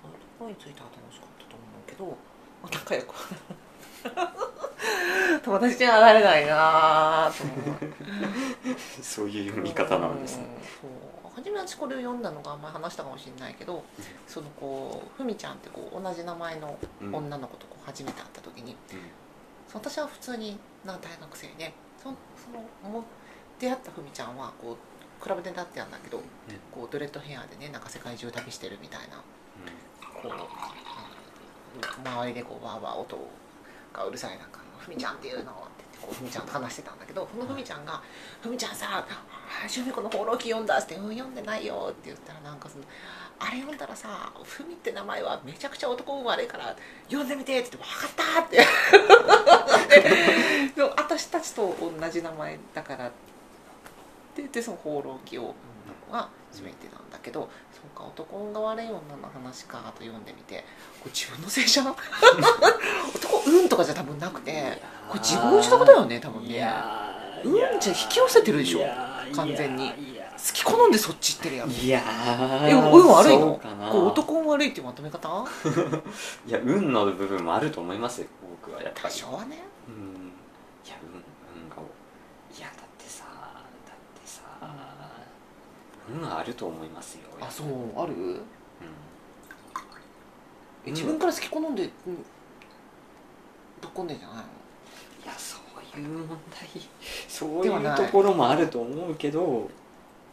[0.00, 2.16] そういうところについては楽しかったと思うけど、
[2.64, 3.12] ま、仲良く
[5.42, 7.78] 友達にはなれないなぁと思う。
[9.02, 11.32] そういう読み方なんですね、うんそう。
[11.36, 13.82] 初め私これを読んだのが前話したかもしれないけど、
[14.26, 18.76] そのこうふみちゃんってこう同じ名前のうん女の子とこう初めて会った時に、
[19.68, 22.10] その私は普通にな大学生でそそ
[22.86, 23.04] のも
[23.58, 24.76] 出会ったふみちゃんはこう
[25.22, 26.22] クラブで出会ってたんだけど、
[26.72, 29.22] こうドレッドヘアでねなんか世界中旅してるみたいな
[30.22, 30.48] こうあの
[32.22, 33.16] 周りでこうわーわー音
[33.92, 38.00] がうるさい中「ふみちゃんっていうの?」って言ってこうふみちゃんと話してたんだけどそのふみちゃんが
[38.42, 39.04] 「ふみちゃんさ
[39.68, 42.84] しゅみ子の放浪記読んだ」って「うん読んでないよ」って言ったらなんかその
[43.38, 48.66] 「あれ読んだらさふみって名前はめちゃくちゃ男運悪いから読んでみて」って言って「分かった」って
[50.96, 53.14] 私たちと同じ名前だからって
[54.38, 55.54] 言ってその放浪記を
[56.10, 59.00] のが初めてなんだけどそうか男運が悪い女の
[59.32, 60.64] 話かと読んでみて
[61.00, 61.94] これ自分のせいじゃん？
[63.14, 66.48] 男運とかじゃ多分なくてこれ自業自得だよね多分ね。
[66.50, 68.80] いやーうんじゃ引き寄せてるでしょ
[69.34, 69.90] 完全に。
[69.90, 69.94] 好
[70.54, 71.70] き好んでそっち行ってるやん。
[71.70, 72.68] いやー。
[72.68, 73.60] え運悪いの？
[73.92, 75.28] こう男運悪いっていうまとめ方？
[76.46, 78.26] いや運の部分もあると思いますよ
[78.64, 78.82] 僕は。
[78.82, 80.32] やっぱ多り少はねうん
[80.86, 81.12] いや運
[81.62, 81.76] 運が
[82.56, 84.40] いやだってさだってさ
[86.14, 87.66] 運はあると思いますよあそう
[88.00, 88.12] ある？
[88.14, 88.40] うん。
[90.86, 92.20] え自分から好き好んで、うん、ぶ
[93.86, 94.42] っこんでんじゃないの？
[94.42, 95.58] いやそ
[95.96, 96.68] ういう問題。
[97.28, 99.68] そういいうところもあると思うけど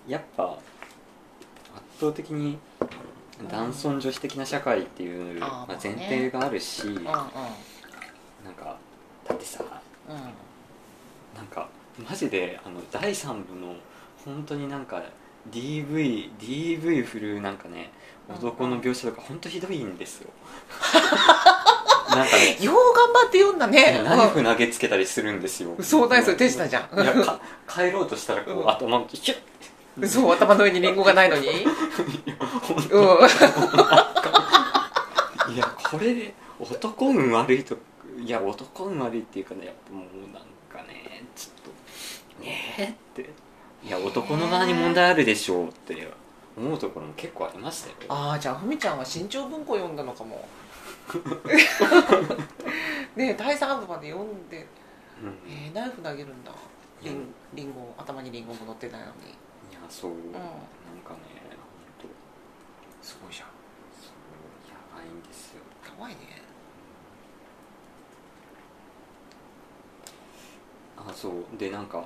[0.08, 0.60] やっぱ圧
[2.00, 2.58] 倒的に
[3.50, 7.04] 男尊女卑的な社会っていう、まあ、前提があるし、うんうん。
[7.04, 7.16] なん
[8.56, 8.78] か
[9.28, 9.64] だってさ
[10.10, 10.16] うん。
[11.36, 11.68] なんか
[12.10, 13.76] マジであの第3部の
[14.24, 15.02] 本当になんか
[15.52, 17.92] DV DV 振るなんかね
[18.30, 20.30] 男の描写とか本当ひどいんですよ。
[22.10, 24.02] なんかねよう頑張って読んだね。
[24.04, 25.76] ナイフ投げつけたりするんですよ。
[25.82, 27.02] そうだよそれ手下じゃん。
[27.02, 28.70] いやか帰ろうとしたらこう、うん。
[28.70, 29.38] 頭をヒュッ。
[30.02, 31.48] うんそう頭の上にリンゴがないのに？
[31.50, 31.68] うん。
[35.54, 37.78] いやこれで男運悪いと
[38.20, 40.44] いや男運悪いっていうかねやっぱもうなん
[40.84, 41.74] かねちょっ
[42.38, 43.30] とねえって
[43.88, 46.12] いや男の側に問題あるでしょうって
[46.58, 47.96] 思うところも結構ありましたよ。
[48.10, 50.46] ああじゃあふみちゃんは新潮文庫読んだのかも。
[53.16, 54.68] ねえ第3部まで読んで、
[55.24, 55.38] うん。
[55.48, 56.52] えーナイフ投げるんだ。
[57.02, 59.12] リうんンリンゴ頭にリンゴも乗ってないのに。
[59.12, 59.14] い
[59.74, 60.22] やそう、なん
[61.06, 61.20] かね
[63.02, 63.48] すごいじゃん。
[63.48, 63.54] や
[64.94, 65.62] ばいんですよ。
[65.82, 66.42] かわいいね。
[70.98, 71.46] あそう。
[71.58, 72.06] でなんかうん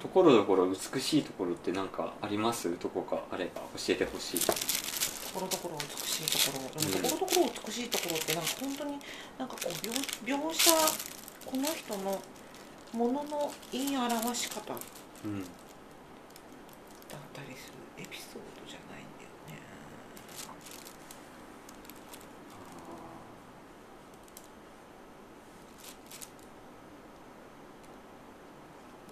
[0.00, 2.76] ところどころ美しいところってなんかあります？
[2.78, 4.40] どこかあれば教えてほしい。
[4.46, 4.52] と
[5.34, 6.92] ころどころ美しいところ、うん。
[6.92, 8.98] ところどころ美しいところってなんか本当に
[9.38, 9.68] なんかこう
[10.26, 10.70] 描描写
[11.46, 12.20] この人の
[12.92, 14.74] ものの言い表し方。
[15.24, 15.44] うん
[17.34, 19.60] たりするエピソードじゃないんだよね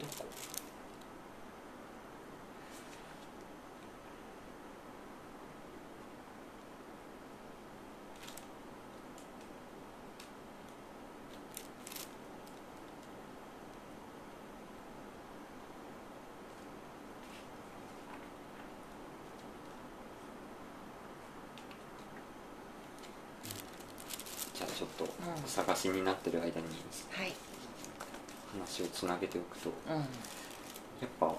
[0.00, 0.24] どこ
[25.80, 26.52] お探しになってる間に
[27.10, 27.32] はい。
[28.52, 29.96] 話をつなげておくとうん。
[29.96, 30.06] やっ
[31.18, 31.34] ぱ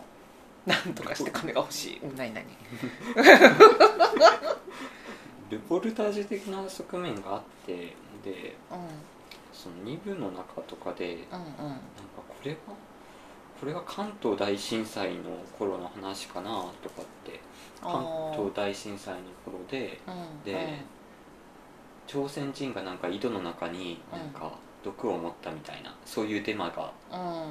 [0.65, 1.99] なんとかして金が欲しい。
[1.99, 2.45] う ん何何？
[5.49, 8.79] ルポルタージュ的な側面があってでうん。
[9.53, 11.69] その2部の中とかでうんうん。
[11.69, 11.81] なんか
[12.27, 12.57] これが
[13.59, 15.21] これが関東大震災の
[15.59, 16.49] 頃の話かな
[16.81, 17.39] とかって
[17.81, 18.01] 関
[18.35, 20.43] 東大震災の頃でうん。
[20.43, 20.79] で
[22.11, 24.51] 朝鮮人がなんか井戸の中になんか
[24.83, 26.91] 毒を持ったみたいなそういうデマが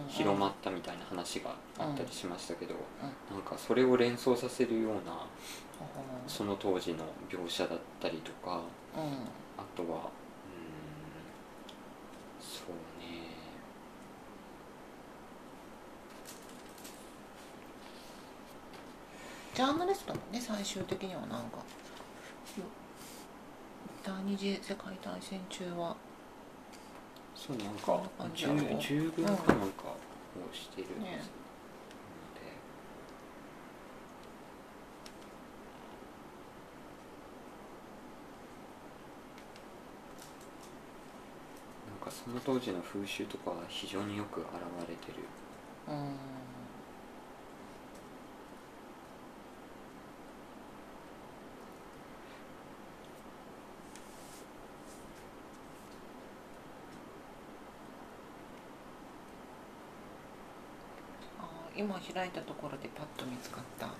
[0.08, 2.76] 広まったみたいな話があったりしましたけどん
[3.32, 5.24] なんかそれを連想させるような
[6.26, 8.60] その当時の描写だったりとか
[8.96, 9.02] うん
[9.56, 10.00] あとはうん
[12.40, 13.20] そうね
[19.54, 21.58] ジャーナリストもね最終的にはなんか
[24.02, 25.96] 第二次世界大戦中は。
[27.34, 28.02] そうなんか
[28.34, 30.88] 従軍かなんかをしてるん。
[30.88, 31.30] です、ね
[32.34, 32.40] で
[41.88, 44.48] なんかその当時の風習とかは非常によく現
[44.88, 45.24] れてる。
[45.88, 46.49] うん
[61.80, 63.86] 今開いたところでパッと見つかった。
[63.86, 63.90] あ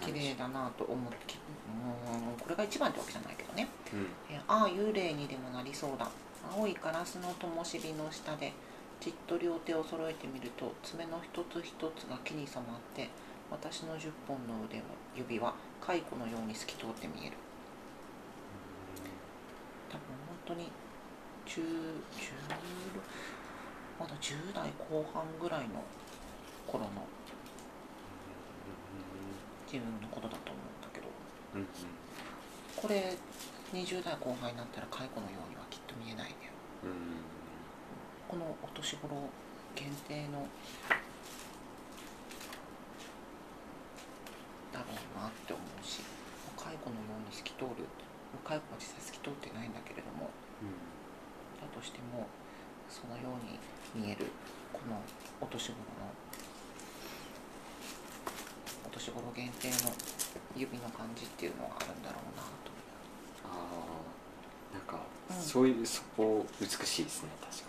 [0.00, 3.68] 綺麗だなと思ってきうんこれが一番ってわけじゃないけどね。
[3.92, 4.08] うん。
[4.30, 6.08] えああ幽霊にでもなりそうだ。
[6.50, 8.52] 青いガラスの灯火の下で
[9.00, 13.08] じっと両手を揃えてみると爪の一つ一つが木に染まって
[13.50, 17.36] 私の10本の腕の指は蚕のように透き通って見える。
[19.92, 20.72] 多分本当に
[21.46, 22.64] 10 10
[24.00, 25.84] まだ10代後半ぐらいの
[26.66, 26.90] 頃の。
[29.66, 31.08] 自分のことだと思うんだけど。
[31.54, 31.68] うんうん。
[32.76, 33.16] これ
[33.72, 36.50] 20代後半になったら蚕のようにはきっと見えないね。
[36.84, 37.24] うん
[38.28, 39.30] このお年頃
[39.74, 40.46] 限定の。
[44.72, 46.02] だろうなって思うし。
[46.56, 47.86] 蚕のように透き通る。
[48.44, 50.30] 蚕は実際透き通ってないんだけれども。
[51.60, 52.26] だとしても
[52.88, 53.58] そのように
[53.94, 54.26] 見える。
[54.72, 55.00] この
[55.40, 56.23] お年頃のお
[59.04, 59.92] 年頃限定の
[60.56, 62.48] 指の感じっていうのがあるんだろうなと
[63.44, 63.48] あ
[64.72, 65.42] あなんか、うん。
[65.42, 67.64] そういうそこ美しいですね確か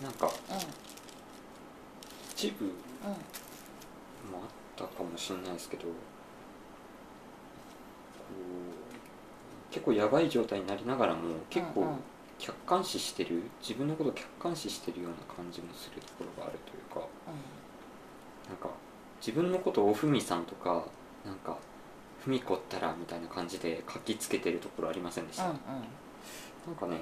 [0.00, 0.30] に、なんかう
[2.36, 2.74] 一部んうん
[4.30, 5.84] もあったかもしれないですけど
[9.70, 11.96] 結構やばい状態になりながらも結構うんうん
[12.42, 17.06] 客観視してる自分のことを客観視してるような感じもするところがあるというか
[18.48, 18.68] なんか
[19.20, 20.84] 自分のことをふみさんとか
[21.24, 21.56] なんか
[22.24, 25.56] ふみこったらみたいな感じで書きつけてるところありませんでした、うんうん。
[26.66, 26.96] なんかね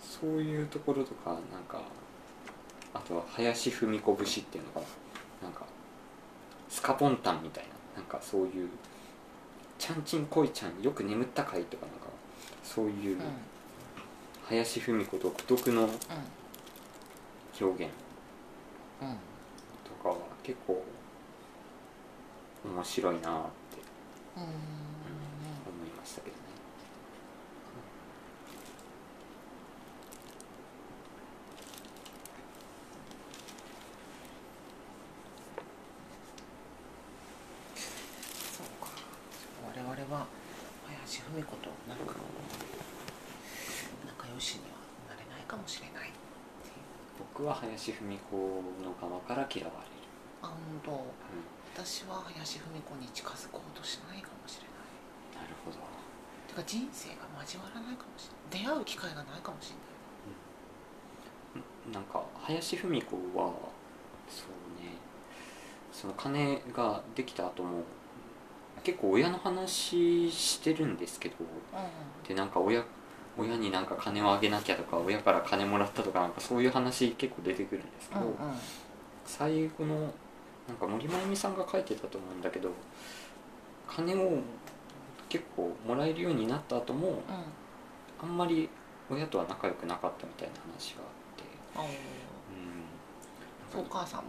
[0.00, 1.82] そういうところとかなんか
[2.94, 4.80] あとは林文子節っていうのか
[5.42, 5.48] な？
[5.48, 5.66] なんか
[6.70, 8.70] スカポンタンみたいななんかそういう
[9.78, 12.06] ちゃんちんこいちゃんよく眠ったかいとかなんか
[12.64, 13.22] そういううん
[14.50, 15.88] 林芙美子独特の
[17.60, 17.92] 表現
[19.84, 20.82] とかは結構
[22.64, 23.82] 面白いなって。
[24.36, 26.42] うん思いましたけどね
[37.74, 38.92] そうか
[39.66, 40.26] 我々は
[40.86, 42.14] 林芙美子となんか
[44.06, 44.78] 仲良しには
[45.08, 46.12] なれないかもしれないっ
[46.62, 48.34] ていう林文子
[48.82, 50.02] の側から嫌われる、
[50.42, 50.90] あ本当。
[50.90, 50.94] う
[51.78, 55.46] 私は林芙美子に近づこうとしないかもしれない。
[55.46, 55.78] ん、なるほど。
[56.48, 58.66] てか人生が交わらないかもしれない。
[58.66, 59.82] 出会う機会がないかもしれな
[61.62, 61.94] い。
[61.94, 63.54] なんか林芙美子は
[64.28, 64.98] そうね。
[65.92, 67.84] その金ができた後も
[68.82, 71.36] 結構親の話してるんですけど
[72.26, 72.84] でなんか親
[73.38, 78.34] 親になんか金をあげなきゃとか親から金もらったとかなんかそういう話結構出てくるんですけど、うんうん。
[79.24, 79.94] 最後の
[80.66, 82.70] なんか森真由美さんが書いてたと思うんだけど
[83.88, 84.38] 金を
[85.28, 87.14] 結構もらえるようになった後もうん。
[88.20, 88.68] あんまり
[89.08, 91.02] 親とは仲良くなかったみたいな話が
[91.76, 91.88] あって。
[93.76, 93.80] うん。
[93.80, 94.26] お母さんも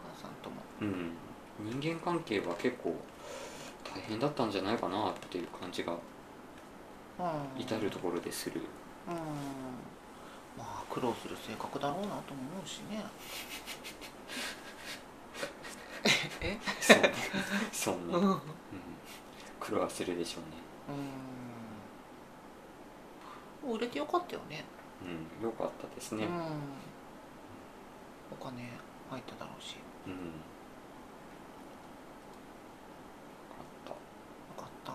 [0.00, 0.56] お母さんとも。
[0.80, 2.94] うん、人間関係は結構
[3.84, 5.98] 大変だったんじゃないかなっていう感じがうん
[7.58, 8.60] 至る所でする。
[9.08, 9.14] うん。
[10.58, 13.04] まあ苦労する性格だろうなと思うしね。
[16.40, 16.58] え？
[16.80, 17.12] そうね
[17.72, 18.30] そうね、うん。
[18.30, 18.40] うん、
[19.58, 20.50] 苦労はするでしょうね。
[23.64, 23.72] うん。
[23.74, 24.64] 売れてよかったよね。
[25.02, 25.44] うん。
[25.44, 26.24] よかったですね。
[26.24, 26.32] うん。
[28.30, 28.70] お金
[29.10, 29.72] 入っただろうし。
[29.74, 30.18] ようん、よ
[33.84, 33.94] かっ
[34.56, 34.92] た、かった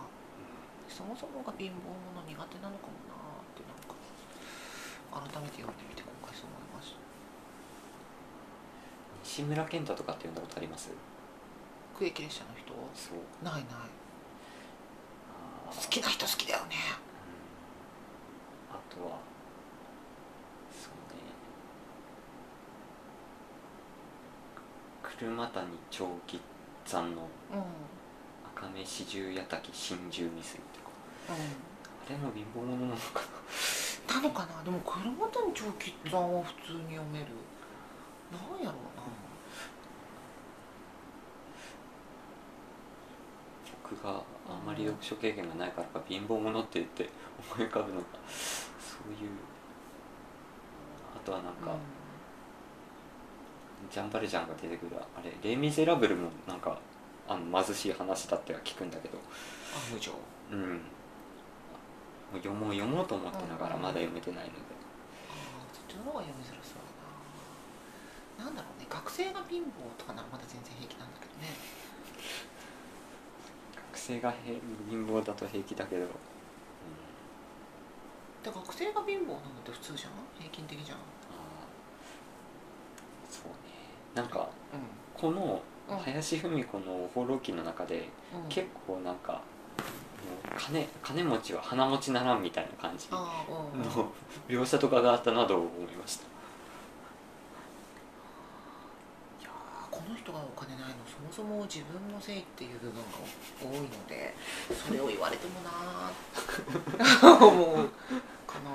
[0.91, 3.95] そもそもが貧乏者苦手なのかもなーってなんか
[5.31, 6.99] 改めて読んでみて今回そう思いました。
[9.23, 10.91] 西村健太とかって読んだことあります？
[11.97, 12.73] 区域列車の人？
[12.93, 13.19] そう。
[13.43, 13.63] ないない。
[15.71, 16.75] 好きな人好きだよね。
[18.69, 18.75] うん。
[18.75, 19.19] あとは
[20.69, 21.23] そうね。
[25.03, 26.41] 車谷長吉
[26.85, 27.21] さんの
[27.53, 27.63] うん
[28.57, 30.80] 「赤目四十八滝心中未遂」と
[31.29, 34.17] あれも貧乏者なのかな。
[34.17, 37.25] んなのかなでも車谷長吉さんは普通に読める。
[38.31, 38.81] なんやろう
[43.83, 47.09] 僕があんまり読書経験がないからか貧乏者って言って
[47.53, 49.29] 思い浮かぶのがそういう。
[51.15, 51.73] あとはなんか、な
[53.91, 56.79] ジャンバルジャンが出てくるあれ「レイ・ミゼラブル」もなんか
[57.27, 59.17] あの貧しい話だっては聞くんだけど。
[59.17, 60.11] あ無情
[60.51, 60.81] うん
[62.37, 63.81] 読もう読もうと思ってながらうん。
[63.81, 64.59] まだ読めてないので。
[65.31, 66.83] あーそっちの方が読みづらそう
[68.39, 68.45] だな。
[68.45, 68.85] なんだろうね。
[68.89, 69.67] 学生が貧乏
[69.97, 71.47] とかならまだ全然平気なんだけどね。
[73.91, 74.35] 学生がへ
[74.89, 76.11] 貧乏だと平気だけど、で
[78.49, 80.11] 学生が貧乏なのって普通じゃん？
[80.39, 80.97] 平均的じゃん。
[83.29, 83.55] そうね。
[84.15, 84.77] なんかう
[85.13, 85.97] このうん。
[85.97, 89.41] 林芙美子の「放浪記」の中でん、うん、結構なんか
[90.57, 93.07] 金金持ちは鼻持ちならんみたいな感じ。
[93.09, 93.87] のああうん、うん、
[94.47, 96.23] 描写とかがあったなと思いました。
[99.41, 103.07] いやーこの人がお金ないのそもそも自分のせいっていう部分が
[103.61, 104.33] 多いので
[104.85, 107.89] それを言われてもなーって思う
[108.47, 108.71] かな。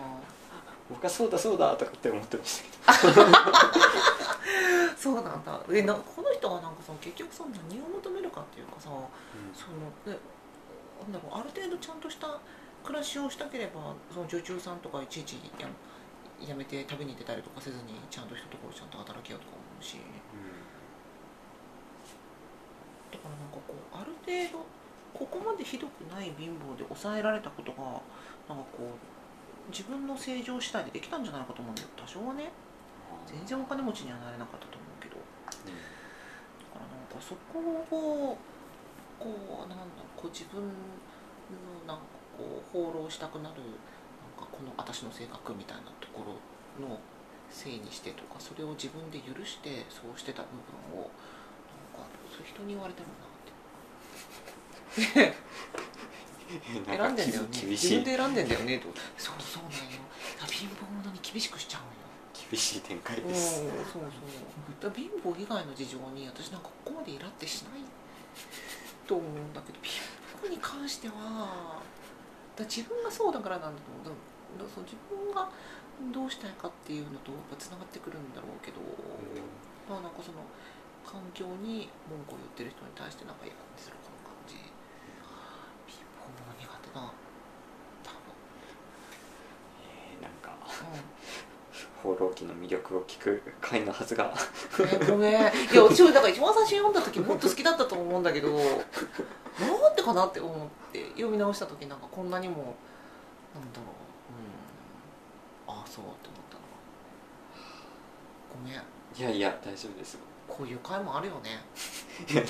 [0.88, 3.26] 僕はそうだそうだとかって思ってましたけど。
[4.96, 5.60] そうなんだ。
[5.72, 8.88] えなこの人はなんかさ結局さ何を求めるかっていうかさ
[9.54, 9.68] そ
[10.08, 10.18] のね
[11.02, 12.40] なんだろうある程度ちゃんとした
[12.84, 15.68] 暮らしをしたければその女中さんとかいちいちや
[16.46, 19.98] やめて旅に出たりとかせずにちゃんとしたところちゃんと働けようとか思うし。
[23.10, 24.66] だからなんかこうある程度
[25.14, 27.82] ここまでひどくない貧乏で抑えられたことが
[28.48, 31.88] なんかこう自分の正常次第でできたんじゃないかと思うんだよ。
[31.96, 32.52] 多少はね。
[33.26, 35.16] 全然お金持ちにはなれなかったと思うけど。
[35.16, 37.58] だからなんかそこ
[37.90, 38.38] を
[39.18, 39.84] こうなんだ
[40.16, 40.68] こう自分の
[41.86, 42.02] なんか
[42.36, 46.98] こう放浪したくなるなんかこの私の性格みたいなところの
[47.50, 50.48] せいにしてとかそれを自分で許してそうしてた部
[50.92, 51.10] 分を
[51.96, 53.28] なんかそういう人に言われてもなっ
[55.32, 55.46] て。
[56.86, 58.86] 選んでんだよね自分で選んでんだよねと。
[59.18, 59.98] そうそうなんよ。
[60.46, 61.90] 貧乏者に厳しくしちゃうんよ。
[62.48, 63.70] 厳しい展開うんですそう。
[64.80, 67.80] そう貧乏以外の事情に私なんかここまでイラってしない
[69.06, 70.02] と思うんだけど貧
[70.42, 71.80] 乏に関しては
[72.56, 74.18] だ自分がそうだからなんだと思う。
[74.58, 75.48] だだその自分が
[76.12, 78.80] どうしたいかっていうのとやっぱつながってくるんだろうけど、
[79.88, 80.40] まあなんかその
[81.04, 84.56] 環境に文句を言ってる人に対してなんかイラってするこの感じ。
[85.88, 87.00] 貧乏者苦手だ
[88.02, 88.10] 多
[89.84, 91.04] えーなんか分うん
[92.02, 94.32] 「放浪記」の魅力を聞く回のはずが。
[94.80, 95.32] えごめん。
[95.32, 95.50] いや
[95.82, 102.54] 私もだから一番最初読んだ時もっと好きだったと思うんだけどなんでかなって思って読み直した時なんかこんなにも
[103.54, 103.84] なんだろ
[105.66, 105.78] ううん。
[105.78, 106.60] ああそうって思ったの。
[108.62, 108.82] ごめん。
[109.18, 110.20] いやいや大丈夫ですよ。
[110.48, 111.64] こういう回もあるよね。
[112.30, 112.42] いや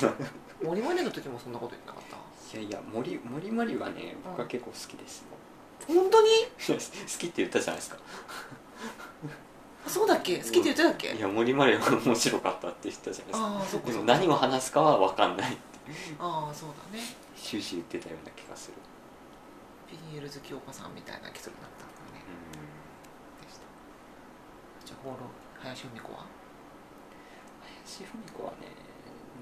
[0.63, 2.59] 森までの時もそんなこと言ってなかった？
[2.59, 5.27] いやいや森森まりはね僕は結構好きですよ、
[5.87, 6.29] 本当に？
[6.67, 6.75] 好
[7.19, 7.97] きって言ったじゃないですか
[9.87, 10.39] そうだっけ？
[10.39, 13.87] 好きって言ってたっけ、いや森まりは面白かったって言ったじゃないですか。
[13.87, 15.63] でも何を話すかは分かんないって
[16.19, 17.05] ああそうだね。
[17.37, 18.75] 終始言ってたような気がする。
[19.89, 22.25] ビニール好きおばさんみたいな基礎になったんだね
[23.45, 23.61] でした。
[24.85, 25.17] じゃあ放浪
[25.63, 26.27] 林芙美子は？
[27.87, 28.57] 林芙美子はね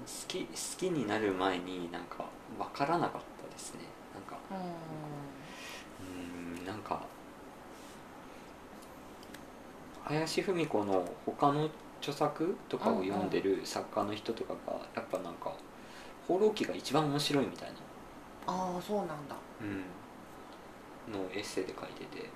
[0.05, 2.25] 好き好きになる前になんか
[2.59, 3.79] 分からなかったですね。
[4.13, 4.37] なんか
[5.99, 6.03] う
[6.61, 7.01] んなんか
[10.07, 15.51] 林芙美子の他の著作とかを読んでる作家の人とかがやっぱなんか
[16.27, 17.75] 「放浪記」が一番面白いみたいな。
[18.47, 19.35] ああそうなんだ。
[19.61, 22.29] うん、のエッセイで書いてて。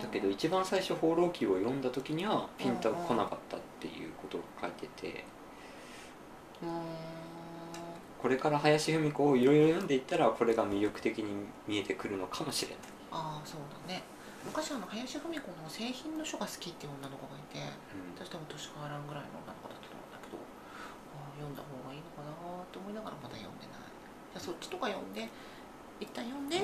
[0.00, 5.24] だだけど一番最初「放浪記」を読んだ時にはピンとこなかったっていうことを書いてて。
[8.20, 12.78] これから林芙美子をいろいろ読んでいったらこれが魅力的に見えてくるのかもしれない。
[13.12, 14.02] ああそうだね
[14.44, 17.60] 昔あの林芙美子の製品の書が好きっていう女の子がいて
[18.16, 22.32] 私多分年変わらんぐらいの女の子だったと思うんだけどああ読んだ方がいいのかな
[22.72, 23.84] と思いながらまだ読んでない。
[24.32, 25.28] じゃあそっちとか読んで
[26.00, 26.56] 一旦読んで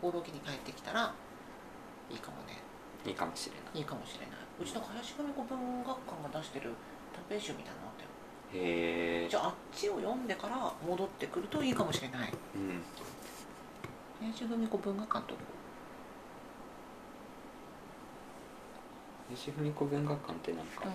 [0.00, 1.12] 放浪記に帰ってきたら
[2.08, 2.64] いいかもね。
[3.06, 3.78] いいかもしれない。
[3.78, 4.38] いいかもしれない。
[4.58, 6.72] うちの林芙美子文学館が出してる
[7.12, 8.10] 短編集みたいなのあったよ。
[8.56, 9.28] へえ。
[9.28, 12.32] じゃああっちを読んでから戻ってくるといいかもしれない。
[12.32, 12.82] うん。
[14.20, 15.34] 林芙美子文学館と
[19.28, 20.88] 林芙美子文学館ってなんかう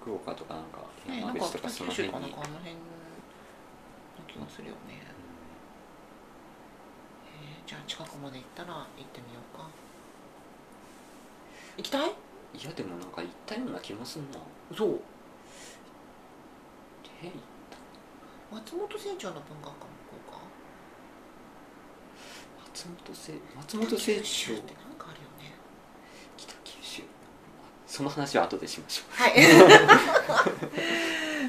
[0.00, 2.14] 福岡とかなんか山んか口とかその辺に。
[2.14, 2.80] とかなんかあの辺の
[4.26, 5.02] 気がするよね。
[7.26, 9.68] えーじゃあ近くまで行ったら行ってみようか。
[11.76, 12.10] 行きたい？
[12.10, 14.38] いやでもなんか行ったような気もすんな。
[14.76, 15.00] そう。
[17.22, 17.32] え行っ
[18.50, 20.38] 松本清張の文学館も行こうか。
[22.64, 24.54] た松本清松本清張？
[24.54, 25.54] ってなんかあるよね
[26.36, 27.02] 北九州
[27.90, 29.32] その話は後でしましょはい。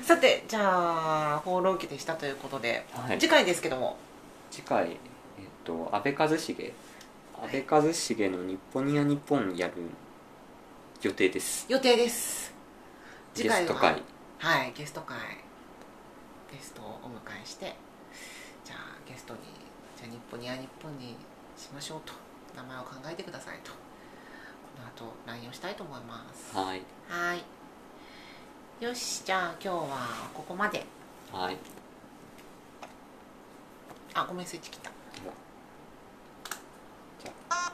[0.03, 3.19] さてじゃあ「放浪記」でしたということで、うはい。
[3.19, 3.95] 次回ですけども。
[4.49, 4.97] 次回えっ
[5.63, 6.73] と安倍一茂。
[7.43, 9.73] 安倍一茂の「日本にや日本」やる
[11.03, 11.67] 予定です。
[11.69, 12.51] 予定です。
[13.35, 14.01] ゲスト会。
[14.39, 15.15] はいゲスト会
[16.51, 17.75] ゲストをお迎えして
[18.65, 19.41] じゃあゲストに
[19.95, 21.15] じゃあ日本には日本に
[21.55, 22.13] しましょうと
[22.55, 23.80] 名前を考えてくださいと
[24.77, 26.55] あと LINE をしたいと思います。
[26.55, 26.81] はい。
[27.09, 27.43] はい。
[28.83, 30.85] よしじゃあ今日はここまで。
[31.31, 31.57] はい。
[34.13, 34.91] あごめんスイッチ切った。
[37.23, 37.73] じゃあ。